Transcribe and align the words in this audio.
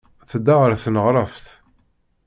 Tedda 0.29 0.55
ɣer 0.61 0.71
tneɣraft. 0.83 1.45